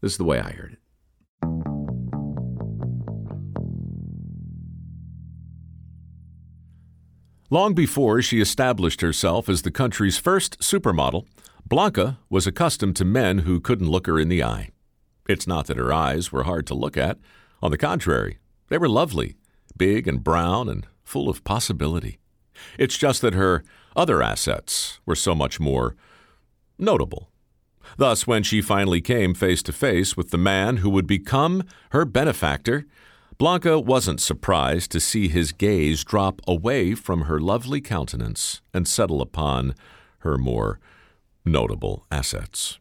This 0.00 0.12
is 0.12 0.18
the 0.18 0.24
way 0.24 0.40
I 0.40 0.52
heard 0.52 0.72
it. 0.74 0.78
Long 7.50 7.72
before 7.72 8.20
she 8.20 8.40
established 8.40 9.00
herself 9.00 9.48
as 9.48 9.62
the 9.62 9.70
country's 9.70 10.18
first 10.18 10.60
supermodel, 10.60 11.26
Blanca 11.64 12.18
was 12.28 12.46
accustomed 12.46 12.94
to 12.96 13.04
men 13.04 13.38
who 13.38 13.58
couldn't 13.58 13.88
look 13.88 14.06
her 14.06 14.18
in 14.18 14.28
the 14.28 14.42
eye. 14.42 14.70
It's 15.28 15.46
not 15.46 15.66
that 15.66 15.78
her 15.78 15.92
eyes 15.92 16.30
were 16.30 16.44
hard 16.44 16.66
to 16.66 16.74
look 16.74 16.96
at. 16.96 17.18
On 17.62 17.70
the 17.70 17.78
contrary, 17.78 18.38
they 18.68 18.78
were 18.78 18.88
lovely, 18.88 19.36
big 19.76 20.06
and 20.06 20.22
brown 20.22 20.68
and 20.68 20.86
full 21.04 21.28
of 21.28 21.42
possibility. 21.44 22.18
It's 22.78 22.98
just 22.98 23.22
that 23.22 23.34
her 23.34 23.64
other 23.96 24.22
assets 24.22 25.00
were 25.06 25.16
so 25.16 25.34
much 25.34 25.58
more 25.58 25.96
notable. 26.78 27.30
Thus, 27.96 28.26
when 28.26 28.42
she 28.42 28.60
finally 28.60 29.00
came 29.00 29.34
face 29.34 29.62
to 29.64 29.72
face 29.72 30.16
with 30.16 30.30
the 30.30 30.38
man 30.38 30.78
who 30.78 30.90
would 30.90 31.06
become 31.06 31.64
her 31.90 32.04
benefactor, 32.04 32.86
Blanca 33.38 33.78
wasn't 33.78 34.20
surprised 34.20 34.90
to 34.90 35.00
see 35.00 35.28
his 35.28 35.52
gaze 35.52 36.02
drop 36.02 36.42
away 36.46 36.94
from 36.94 37.22
her 37.22 37.40
lovely 37.40 37.80
countenance 37.80 38.60
and 38.74 38.86
settle 38.86 39.22
upon 39.22 39.74
her 40.18 40.36
more 40.36 40.80
notable 41.44 42.04
assets. 42.10 42.78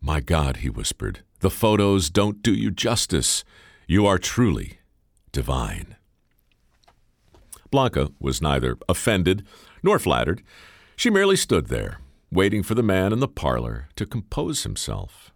My 0.00 0.20
God, 0.20 0.58
he 0.58 0.68
whispered, 0.68 1.20
the 1.40 1.50
photos 1.50 2.10
don't 2.10 2.42
do 2.42 2.52
you 2.52 2.70
justice. 2.70 3.44
You 3.86 4.06
are 4.06 4.18
truly 4.18 4.78
divine. 5.32 5.96
Blanca 7.70 8.10
was 8.20 8.42
neither 8.42 8.76
offended 8.88 9.46
nor 9.82 9.98
flattered. 9.98 10.42
She 10.96 11.10
merely 11.10 11.36
stood 11.36 11.68
there, 11.68 12.00
waiting 12.30 12.62
for 12.62 12.74
the 12.74 12.82
man 12.82 13.12
in 13.12 13.20
the 13.20 13.28
parlor 13.28 13.88
to 13.96 14.06
compose 14.06 14.62
himself. 14.62 15.32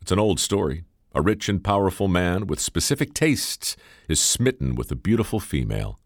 It's 0.00 0.12
an 0.12 0.18
old 0.18 0.38
story. 0.38 0.84
A 1.14 1.22
rich 1.22 1.48
and 1.48 1.64
powerful 1.64 2.08
man 2.08 2.46
with 2.46 2.60
specific 2.60 3.14
tastes 3.14 3.76
is 4.08 4.20
smitten 4.20 4.74
with 4.74 4.92
a 4.92 4.96
beautiful 4.96 5.40
female. 5.40 5.98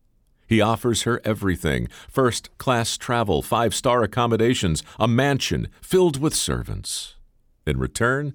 He 0.47 0.61
offers 0.61 1.03
her 1.03 1.21
everything 1.25 1.89
first 2.09 2.57
class 2.59 2.97
travel, 2.97 3.43
five 3.43 3.75
star 3.75 4.03
accommodations, 4.03 4.83
a 4.99 5.07
mansion 5.07 5.69
filled 5.83 6.21
with 6.21 6.35
servants. 6.35 7.17
In 7.67 7.79
return, 7.79 8.35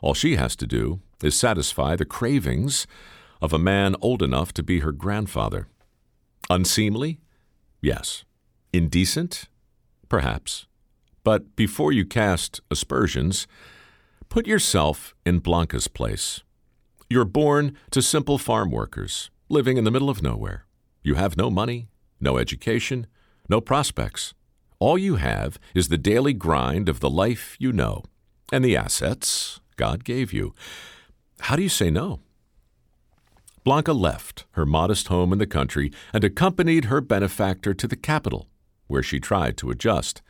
all 0.00 0.14
she 0.14 0.36
has 0.36 0.56
to 0.56 0.66
do 0.66 1.00
is 1.22 1.36
satisfy 1.36 1.94
the 1.94 2.04
cravings 2.04 2.86
of 3.40 3.52
a 3.52 3.58
man 3.58 3.96
old 4.00 4.22
enough 4.22 4.52
to 4.54 4.62
be 4.62 4.80
her 4.80 4.92
grandfather. 4.92 5.68
Unseemly? 6.48 7.20
Yes. 7.80 8.24
Indecent? 8.72 9.48
Perhaps. 10.08 10.66
But 11.24 11.54
before 11.56 11.92
you 11.92 12.04
cast 12.04 12.60
aspersions, 12.70 13.46
put 14.28 14.46
yourself 14.46 15.14
in 15.24 15.38
Blanca's 15.38 15.88
place. 15.88 16.42
You're 17.08 17.24
born 17.24 17.76
to 17.90 18.02
simple 18.02 18.38
farm 18.38 18.70
workers, 18.70 19.30
living 19.48 19.76
in 19.76 19.84
the 19.84 19.90
middle 19.90 20.10
of 20.10 20.22
nowhere. 20.22 20.66
You 21.02 21.14
have 21.14 21.36
no 21.36 21.50
money, 21.50 21.88
no 22.20 22.38
education, 22.38 23.06
no 23.48 23.60
prospects. 23.60 24.34
All 24.78 24.98
you 24.98 25.16
have 25.16 25.58
is 25.74 25.88
the 25.88 25.98
daily 25.98 26.32
grind 26.32 26.88
of 26.88 27.00
the 27.00 27.10
life 27.10 27.56
you 27.58 27.72
know 27.72 28.04
and 28.52 28.64
the 28.64 28.76
assets 28.76 29.60
God 29.76 30.04
gave 30.04 30.32
you. 30.32 30.54
How 31.40 31.56
do 31.56 31.62
you 31.62 31.68
say 31.68 31.90
no? 31.90 32.20
Blanca 33.64 33.92
left 33.92 34.44
her 34.52 34.66
modest 34.66 35.08
home 35.08 35.32
in 35.32 35.38
the 35.38 35.46
country 35.46 35.92
and 36.12 36.22
accompanied 36.24 36.86
her 36.86 37.00
benefactor 37.00 37.74
to 37.74 37.86
the 37.86 37.96
capital, 37.96 38.48
where 38.88 39.02
she 39.02 39.20
tried 39.20 39.56
to 39.56 39.70
adjust. 39.70 40.20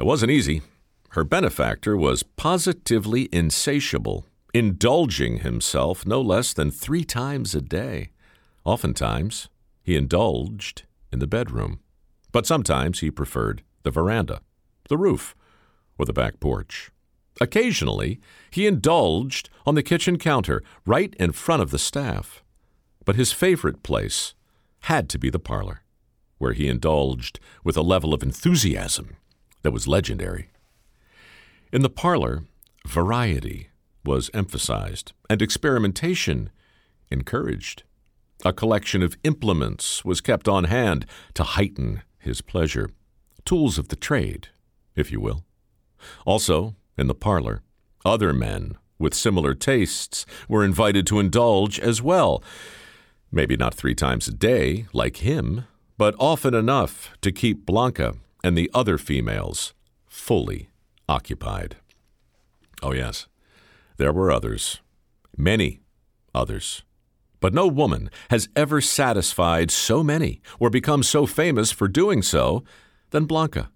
It 0.00 0.06
wasn't 0.06 0.32
easy. 0.32 0.62
Her 1.10 1.24
benefactor 1.24 1.94
was 1.96 2.22
positively 2.22 3.28
insatiable, 3.30 4.24
indulging 4.54 5.40
himself 5.40 6.06
no 6.06 6.22
less 6.22 6.54
than 6.54 6.70
three 6.70 7.04
times 7.04 7.54
a 7.54 7.60
day. 7.60 8.10
Oftentimes, 8.64 9.50
he 9.82 9.96
indulged 9.96 10.84
in 11.12 11.18
the 11.18 11.26
bedroom, 11.26 11.80
but 12.32 12.46
sometimes 12.46 13.00
he 13.00 13.10
preferred 13.10 13.62
the 13.82 13.90
veranda, 13.90 14.40
the 14.88 14.96
roof, 14.96 15.36
or 15.98 16.06
the 16.06 16.14
back 16.14 16.40
porch. 16.40 16.90
Occasionally, 17.38 18.18
he 18.50 18.66
indulged 18.66 19.50
on 19.66 19.74
the 19.74 19.82
kitchen 19.82 20.18
counter 20.18 20.62
right 20.84 21.14
in 21.20 21.32
front 21.32 21.62
of 21.62 21.70
the 21.70 21.78
staff 21.78 22.42
but 23.04 23.16
his 23.16 23.32
favorite 23.32 23.82
place 23.82 24.34
had 24.82 25.08
to 25.08 25.18
be 25.18 25.30
the 25.30 25.38
parlor, 25.38 25.82
where 26.38 26.52
he 26.52 26.68
indulged 26.68 27.40
with 27.64 27.76
a 27.76 27.82
level 27.82 28.14
of 28.14 28.22
enthusiasm 28.22 29.16
that 29.62 29.72
was 29.72 29.88
legendary. 29.88 30.50
In 31.72 31.82
the 31.82 31.90
parlor, 31.90 32.44
variety 32.86 33.68
was 34.04 34.30
emphasized 34.32 35.12
and 35.28 35.42
experimentation 35.42 36.50
encouraged. 37.10 37.82
A 38.44 38.52
collection 38.52 39.02
of 39.02 39.16
implements 39.24 40.04
was 40.04 40.20
kept 40.20 40.48
on 40.48 40.64
hand 40.64 41.04
to 41.34 41.42
heighten 41.42 42.02
his 42.18 42.40
pleasure, 42.40 42.90
tools 43.44 43.78
of 43.78 43.88
the 43.88 43.96
trade, 43.96 44.48
if 44.96 45.12
you 45.12 45.20
will. 45.20 45.44
Also, 46.24 46.74
in 46.96 47.06
the 47.06 47.14
parlor, 47.14 47.62
other 48.04 48.32
men 48.32 48.76
with 48.98 49.14
similar 49.14 49.54
tastes 49.54 50.24
were 50.48 50.64
invited 50.64 51.06
to 51.06 51.20
indulge 51.20 51.78
as 51.78 52.02
well, 52.02 52.42
Maybe 53.32 53.56
not 53.56 53.74
three 53.74 53.94
times 53.94 54.26
a 54.26 54.32
day, 54.32 54.86
like 54.92 55.18
him, 55.18 55.64
but 55.96 56.16
often 56.18 56.52
enough 56.52 57.16
to 57.20 57.30
keep 57.30 57.64
Blanca 57.64 58.14
and 58.42 58.56
the 58.56 58.70
other 58.74 58.98
females 58.98 59.74
fully 60.06 60.68
occupied. 61.08 61.76
Oh, 62.82 62.92
yes, 62.92 63.26
there 63.96 64.12
were 64.12 64.30
others, 64.30 64.80
many 65.36 65.80
others. 66.34 66.82
But 67.40 67.54
no 67.54 67.66
woman 67.66 68.10
has 68.30 68.48
ever 68.54 68.80
satisfied 68.80 69.70
so 69.70 70.02
many 70.02 70.40
or 70.58 70.70
become 70.70 71.02
so 71.02 71.26
famous 71.26 71.70
for 71.70 71.88
doing 71.88 72.22
so 72.22 72.64
than 73.10 73.24
Blanca, 73.24 73.70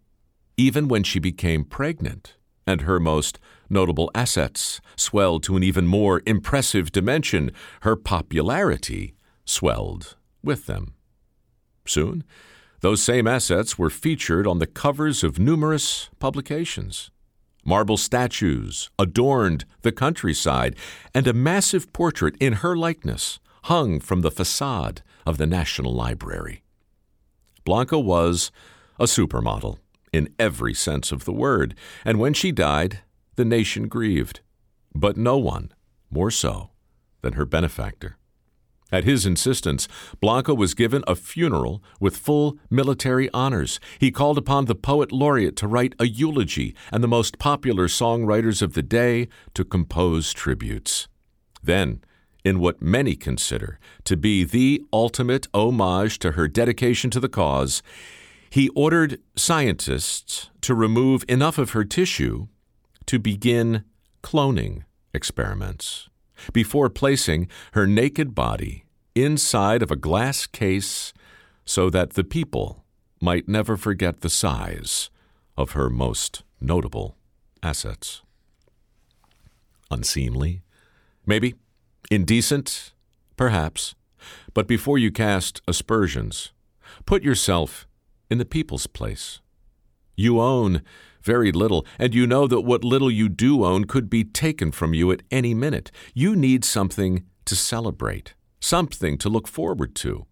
even 0.57 0.87
when 0.89 1.03
she 1.03 1.19
became 1.19 1.65
pregnant 1.65 2.37
and 2.67 2.83
her 2.83 3.01
most 3.01 3.39
notable 3.69 4.11
assets 4.15 4.81
swelled 4.97 5.43
to 5.43 5.57
an 5.57 5.63
even 5.63 5.87
more 5.87 6.23
impressive 6.27 6.93
dimension. 6.93 7.51
Her 7.83 7.97
popularity 7.97 9.15
swelled 9.45 10.17
with 10.43 10.67
them. 10.67 10.95
Soon, 11.87 12.25
those 12.85 13.03
same 13.03 13.27
assets 13.27 13.79
were 13.79 13.89
featured 13.89 14.47
on 14.47 14.59
the 14.59 14.67
covers 14.67 15.25
of 15.25 15.39
numerous 15.39 16.11
publications. 16.19 17.11
Marble 17.65 17.97
statues 17.97 18.91
adorned 18.99 19.65
the 19.81 19.91
countryside, 19.91 20.77
and 21.15 21.27
a 21.27 21.33
massive 21.33 21.91
portrait 21.95 22.37
in 22.41 22.53
her 22.53 22.77
likeness 22.77 23.41
hung 23.65 24.01
from 24.01 24.21
the 24.21 24.31
facade 24.31 25.01
of 25.25 25.39
the 25.39 25.47
National 25.47 25.95
Library. 25.95 26.63
Blanca 27.65 27.99
was 27.99 28.53
a 29.01 29.05
supermodel 29.05 29.79
in 30.13 30.29
every 30.39 30.75
sense 30.75 31.11
of 31.11 31.25
the 31.25 31.33
word, 31.33 31.75
and 32.05 32.19
when 32.19 32.35
she 32.35 32.53
died, 32.53 32.99
the 33.37 33.47
nation 33.47 33.89
grieved, 33.89 34.41
but 34.95 35.17
no 35.17 35.39
one 35.39 35.73
more 36.11 36.31
so 36.31 36.69
than 37.23 37.33
her 37.33 37.47
benefactor. 37.47 38.19
At 38.95 39.03
his 39.03 39.27
insistence, 39.27 39.89
Blanca 40.21 40.55
was 40.55 40.73
given 40.73 41.03
a 41.09 41.17
funeral 41.17 41.83
with 41.99 42.17
full 42.17 42.59
military 42.71 43.29
honors. 43.35 43.81
He 43.99 44.13
called 44.13 44.39
upon 44.39 44.67
the 44.67 44.77
poet 44.77 45.11
laureate 45.11 45.57
to 45.57 45.67
write 45.67 45.97
a 45.99 46.07
eulogy 46.07 46.77
and 46.93 47.03
the 47.03 47.09
most 47.09 47.41
popular 47.41 47.89
songwriters 47.89 48.63
of 48.63 48.75
the 48.75 48.85
day 48.85 49.27
to 49.55 49.65
compose 49.65 50.33
tributes. 50.33 51.09
Then, 51.61 52.05
in 52.45 52.61
what 52.61 52.81
many 52.81 53.17
consider 53.17 53.81
to 54.05 54.17
be 54.17 54.45
the 54.45 54.85
ultimate 54.93 55.49
homage 55.53 56.21
to 56.21 56.33
her 56.33 56.47
dedication 56.47 57.11
to 57.11 57.19
the 57.19 57.29
cause, 57.29 57.83
he 58.49 58.69
ordered 58.77 59.21
scientists 59.35 60.51
to 60.61 60.73
remove 60.73 61.25
enough 61.29 61.59
of 61.59 61.71
her 61.71 61.85
tissue 61.85 62.47
to 63.07 63.19
begin 63.19 63.83
cloning 64.23 64.85
experiments 65.13 66.09
before 66.53 66.89
placing 66.89 67.49
her 67.73 67.89
naked 67.89 68.37
body 68.37 68.84
inside 69.15 69.83
of 69.83 69.91
a 69.91 69.97
glass 69.97 70.47
case 70.47 71.13
so 71.65 71.89
that 71.91 72.11
the 72.15 72.25
people 72.25 72.85
might 73.21 73.49
never 73.49 73.77
forget 73.77 74.21
the 74.21 74.31
size 74.31 75.11
of 75.57 75.73
her 75.73 75.89
most 75.89 76.43
notable 76.61 77.17
assets. 77.63 78.23
unseemly, 79.91 80.63
maybe 81.27 81.55
indecent, 82.11 82.93
perhaps. 83.37 83.95
But 84.53 84.67
before 84.67 84.99
you 84.99 85.11
cast 85.11 85.63
aspersions, 85.67 86.53
put 87.07 87.23
yourself 87.23 87.87
in 88.31 88.39
the 88.39 88.45
people's 88.45 88.87
place. 88.87 89.41
You 90.17 90.41
own 90.41 90.83
very 91.23 91.53
little, 91.53 91.87
and 91.99 92.15
you 92.15 92.27
know 92.27 92.47
that 92.47 92.61
what 92.63 92.85
little 92.85 93.11
you 93.11 93.29
do 93.29 93.65
own 93.65 93.85
could 93.85 94.11
be 94.11 94.25
taken 94.25 94.73
from 94.73 94.95
you 94.95 95.11
at 95.11 95.23
any 95.31 95.55
minute. 95.55 95.91
You 96.13 96.37
need 96.37 96.65
something 96.65 97.25
to 97.47 97.57
celebrate, 97.57 98.35
something 98.65 99.19
to 99.19 99.29
look 99.29 99.47
forward 99.47 99.95
to. 99.95 100.27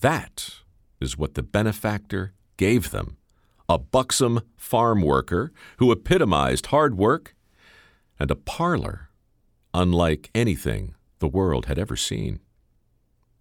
That 0.00 0.60
is 1.00 1.16
what 1.16 1.34
the 1.34 1.42
benefactor 1.42 2.34
gave 2.56 2.90
them 2.90 3.16
a 3.66 3.78
buxom 3.78 4.42
farm 4.56 5.00
worker 5.00 5.50
who 5.78 5.90
epitomized 5.90 6.66
hard 6.66 6.98
work, 6.98 7.34
and 8.20 8.30
a 8.30 8.36
parlor 8.36 9.08
unlike 9.72 10.30
anything 10.34 10.94
the 11.18 11.28
world 11.28 11.64
had 11.64 11.78
ever 11.78 11.96
seen. 11.96 12.38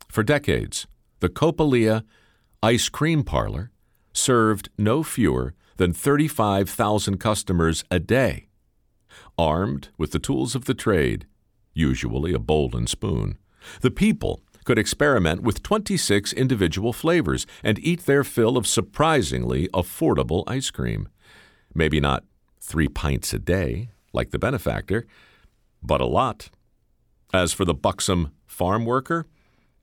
For 0.07 0.23
decades, 0.23 0.87
the 1.19 1.27
Coppelia 1.27 2.03
ice 2.63 2.87
cream 2.87 3.23
parlor 3.23 3.71
served 4.13 4.69
no 4.77 5.03
fewer 5.03 5.53
than 5.75 5.91
35,000 5.91 7.17
customers 7.17 7.83
a 7.91 7.99
day. 7.99 8.47
Armed 9.37 9.89
with 9.97 10.11
the 10.11 10.19
tools 10.19 10.55
of 10.55 10.63
the 10.63 10.73
trade, 10.73 11.27
usually 11.73 12.33
a 12.33 12.39
bowl 12.39 12.73
and 12.73 12.87
spoon, 12.87 13.37
the 13.81 13.91
people 13.91 14.41
could 14.63 14.79
experiment 14.79 15.41
with 15.41 15.63
26 15.63 16.33
individual 16.33 16.93
flavors 16.93 17.45
and 17.63 17.79
eat 17.79 18.05
their 18.05 18.23
fill 18.23 18.57
of 18.57 18.67
surprisingly 18.67 19.67
affordable 19.69 20.43
ice 20.47 20.71
cream. 20.71 21.09
Maybe 21.73 21.99
not 21.99 22.23
three 22.61 22.87
pints 22.87 23.33
a 23.33 23.39
day, 23.39 23.89
like 24.13 24.31
the 24.31 24.39
benefactor, 24.39 25.05
but 25.81 26.01
a 26.01 26.05
lot. 26.05 26.49
As 27.33 27.51
for 27.51 27.65
the 27.65 27.73
buxom 27.73 28.31
farm 28.45 28.85
worker, 28.85 29.25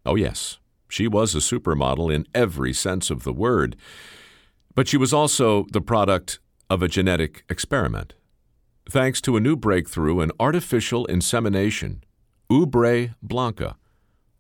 oh 0.07 0.15
yes, 0.15 0.59
she 0.89 1.07
was 1.07 1.35
a 1.35 1.39
supermodel 1.39 2.13
in 2.13 2.27
every 2.35 2.73
sense 2.73 3.11
of 3.11 3.25
the 3.25 3.33
word. 3.33 3.77
But 4.75 4.89
she 4.89 4.97
was 4.97 5.13
also 5.13 5.67
the 5.73 5.81
product 5.81 6.39
of 6.69 6.83
a 6.83 6.89
genetic 6.89 7.45
experiment. 7.49 8.15
Thanks 8.89 9.21
to 9.23 9.37
a 9.37 9.41
new 9.41 9.57
breakthrough 9.57 10.21
in 10.21 10.33
artificial 10.41 11.05
insemination, 11.07 12.03
Ubre 12.51 13.15
Blanca, 13.23 13.77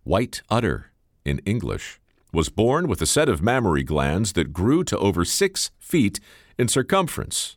white 0.03 0.43
udder 0.51 0.91
in 1.25 1.39
English, 1.47 2.01
was 2.33 2.49
born 2.49 2.89
with 2.89 3.01
a 3.01 3.07
set 3.07 3.29
of 3.29 3.41
mammary 3.41 3.85
glands 3.85 4.33
that 4.33 4.53
grew 4.53 4.83
to 4.83 4.99
over 4.99 5.25
six 5.25 5.71
feet 5.79 6.19
in 6.59 6.67
circumference. 6.67 7.57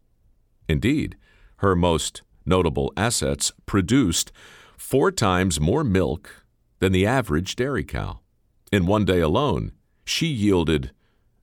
Indeed, 0.69 1.17
her 1.57 1.75
most 1.75 2.21
notable 2.45 2.93
assets 2.95 3.51
produced 3.65 4.31
four 4.77 5.11
times 5.11 5.59
more 5.59 5.83
milk 5.83 6.45
than 6.77 6.91
the 6.91 7.07
average 7.07 7.55
dairy 7.55 7.83
cow. 7.83 8.19
In 8.71 8.85
one 8.85 9.05
day 9.05 9.21
alone, 9.21 9.71
she 10.05 10.27
yielded 10.27 10.91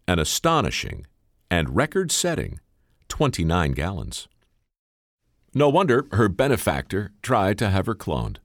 an 0.06 0.20
astonishing 0.20 1.04
and 1.50 1.74
record 1.74 2.12
setting 2.12 2.60
29 3.08 3.72
gallons. 3.72 4.28
No 5.52 5.68
wonder 5.68 6.06
her 6.12 6.28
benefactor 6.28 7.10
tried 7.22 7.58
to 7.58 7.70
have 7.70 7.86
her 7.86 7.96
cloned. 7.96 8.36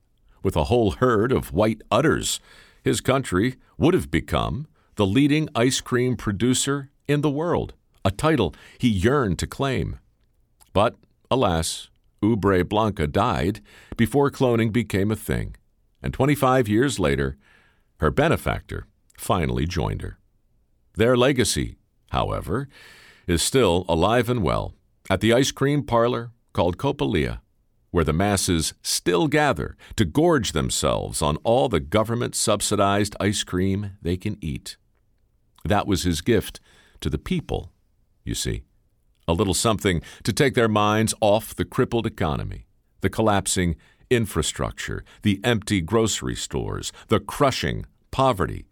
With 0.45 0.56
a 0.56 0.65
whole 0.65 0.92
herd 0.92 1.31
of 1.31 1.53
white 1.53 1.81
udders, 1.89 2.39
his 2.83 3.01
country 3.01 3.56
would 3.80 3.95
have 3.95 4.12
become 4.12 4.68
the 4.94 5.03
leading 5.07 5.50
ice 5.56 5.81
cream 5.81 6.15
producer 6.15 6.92
in 7.07 7.21
the 7.21 7.31
world, 7.31 7.74
a 8.06 8.12
title 8.12 8.53
he 8.77 8.88
yearned 8.88 9.39
to 9.39 9.47
claim. 9.47 9.97
But, 10.71 10.97
alas, 11.31 11.89
Ubre 12.21 12.63
Blanca 12.63 13.07
died 13.07 13.59
before 13.97 14.30
cloning 14.30 14.71
became 14.71 15.09
a 15.09 15.15
thing, 15.15 15.56
and 16.03 16.13
25 16.13 16.68
years 16.68 17.00
later, 17.00 17.38
her 17.97 18.12
benefactor 18.12 18.86
finally 19.18 19.65
joined 19.65 20.03
her. 20.03 20.19
Their 20.94 21.18
legacy, 21.18 21.77
however, 22.12 22.69
is 23.25 23.42
still 23.42 23.83
alive 23.89 24.30
and 24.30 24.44
well 24.44 24.75
at 25.09 25.21
the 25.21 25.33
ice 25.33 25.50
cream 25.50 25.81
parlor 25.81 26.33
called 26.53 26.77
Coppelia, 26.77 27.39
where 27.95 28.03
the 28.03 28.12
masses 28.12 28.74
still 28.81 29.30
gather 29.30 29.77
to 29.95 30.03
gorge 30.03 30.51
themselves 30.51 31.21
on 31.21 31.38
all 31.45 31.69
the 31.69 31.80
government 31.80 32.36
subsidized 32.36 33.15
ice 33.21 33.42
cream 33.42 33.92
they 34.01 34.18
can 34.18 34.38
eat. 34.42 34.75
That 35.63 35.88
was 35.88 36.03
his 36.03 36.19
gift 36.19 36.59
to 37.00 37.09
the 37.09 37.18
people, 37.18 37.71
you 38.25 38.36
see 38.36 38.63
a 39.30 39.31
little 39.31 39.53
something 39.53 40.01
to 40.24 40.33
take 40.33 40.56
their 40.56 40.68
minds 40.68 41.13
off 41.21 41.56
the 41.56 41.63
crippled 41.63 42.06
economy, 42.06 42.68
the 43.00 43.09
collapsing 43.09 43.77
infrastructure, 44.09 45.06
the 45.21 45.39
empty 45.45 45.80
grocery 45.80 46.36
stores, 46.36 46.92
the 47.07 47.21
crushing 47.21 47.86
poverty, 48.12 48.65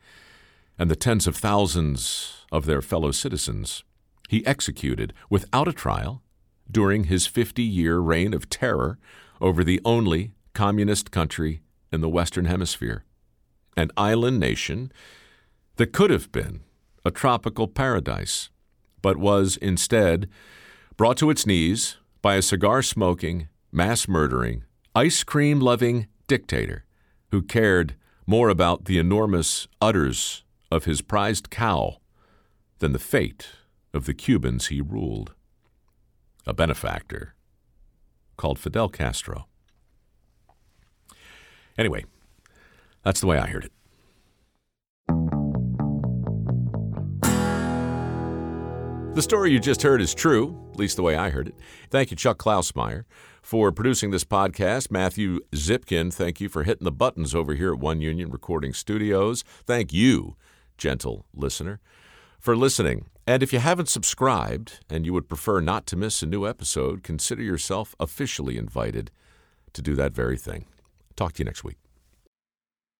and 0.78 0.92
the 0.92 0.98
tens 0.98 1.28
of 1.28 1.38
thousands 1.38 2.46
of 2.52 2.66
their 2.66 2.82
fellow 2.82 3.12
citizens. 3.12 3.86
He 4.28 4.46
executed 4.46 5.14
without 5.30 5.70
a 5.70 5.74
trial 5.74 6.22
during 6.70 7.06
his 7.06 7.28
50 7.28 7.62
year 7.62 8.00
reign 8.00 8.34
of 8.34 8.50
terror 8.50 8.98
over 9.42 9.64
the 9.64 9.82
only 9.84 10.34
communist 10.54 11.12
country 11.12 11.62
in 11.92 12.02
the 12.02 12.10
Western 12.10 12.46
Hemisphere, 12.46 13.04
an 13.76 13.92
island 13.98 14.40
nation 14.40 14.92
that 15.76 15.94
could 15.94 16.10
have 16.10 16.32
been 16.32 16.62
a 17.06 17.12
tropical 17.12 17.68
paradise 17.68 18.50
but 19.02 19.18
was 19.18 19.58
instead 19.58 20.30
brought 20.96 21.18
to 21.18 21.30
its 21.30 21.46
knees 21.46 21.98
by 22.22 22.36
a 22.36 22.42
cigar 22.42 22.82
smoking, 22.82 23.50
mass 23.72 24.08
murdering, 24.08 24.64
ice 24.96 25.24
cream 25.24 25.60
loving 25.60 26.08
dictator 26.28 26.86
who 27.32 27.42
cared 27.42 27.96
more 28.26 28.50
about 28.50 28.86
the 28.86 28.98
enormous 28.98 29.68
udders 29.82 30.44
of 30.72 30.86
his 30.86 31.02
prized 31.02 31.50
cow 31.50 31.98
than 32.80 32.94
the 32.94 33.00
fate 33.00 33.50
of 33.94 34.06
the 34.06 34.14
Cubans 34.14 34.68
he 34.68 34.82
ruled. 34.82 35.34
A 36.46 36.54
benefactor 36.54 37.36
called 38.38 38.60
Fidel 38.60 38.90
Castro. 38.90 39.48
Anyway, 41.78 42.06
that's 43.04 43.22
the 43.22 43.28
way 43.28 43.38
I 43.38 43.48
heard 43.48 43.66
it. 43.66 43.72
The 49.16 49.22
story 49.22 49.52
you 49.52 49.60
just 49.60 49.84
heard 49.84 50.02
is 50.02 50.16
true, 50.16 50.58
at 50.72 50.80
least 50.80 50.96
the 50.96 51.04
way 51.04 51.16
I 51.16 51.30
heard 51.30 51.48
it. 51.48 51.56
Thank 51.92 52.10
you, 52.10 52.18
Chuck 52.18 52.40
Klausmeyer, 52.40 53.04
for 53.44 53.72
producing 53.72 54.10
this 54.10 54.24
podcast. 54.24 54.90
Matthew 54.90 55.40
Zipkin, 55.52 56.12
thank 56.12 56.42
you 56.42 56.50
for 56.50 56.64
hitting 56.64 56.86
the 56.86 56.92
buttons 56.92 57.36
over 57.36 57.54
here 57.54 57.74
at 57.74 57.80
One 57.80 58.02
Union 58.02 58.32
Recording 58.32 58.74
Studios. 58.74 59.44
Thank 59.68 59.94
you, 59.94 60.36
gentle 60.80 61.28
listener, 61.36 61.80
for 62.40 62.56
listening. 62.58 63.06
And 63.26 63.42
if 63.42 63.54
you 63.54 63.60
haven't 63.60 63.88
subscribed 63.88 64.80
and 64.90 65.06
you 65.06 65.14
would 65.14 65.30
prefer 65.30 65.62
not 65.62 65.86
to 65.88 65.96
miss 65.96 66.22
a 66.22 66.26
new 66.26 66.46
episode, 66.46 67.04
consider 67.04 67.42
yourself 67.42 67.96
officially 68.00 68.58
invited 68.58 69.12
to 69.74 69.82
do 69.82 69.96
that 69.96 70.14
very 70.14 70.38
thing. 70.38 70.66
Talk 71.16 71.34
to 71.34 71.40
you 71.40 71.46
next 71.46 71.64
week. 71.64 71.83